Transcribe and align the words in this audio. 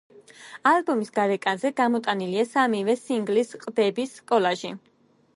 ალბომის 0.67 1.09
გარეკანზე 1.17 1.69
გამოტანილია 1.81 2.45
სამივე 2.53 2.95
სინგლის 3.01 3.53
ყდების 3.65 4.17
კოლაჟი. 4.33 4.73